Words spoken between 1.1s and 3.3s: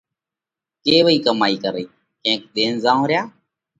ڪمائِي ڪرئِي؟ ڪينڪ ۮينَ زائونه ريا،